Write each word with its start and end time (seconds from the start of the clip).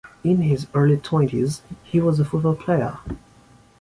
In 0.23 0.37
his 0.37 0.65
early 0.73 0.97
twenties 0.97 1.61
he 1.83 1.99
was 2.01 2.19
a 2.19 2.25
football 2.25 2.55
player. 2.55 2.97